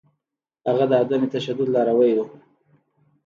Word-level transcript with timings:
هغه 0.67 0.85
د 0.91 0.93
عدم 1.01 1.21
تشدد 1.33 1.67
لاروی 1.75 2.11
و. 2.15 2.19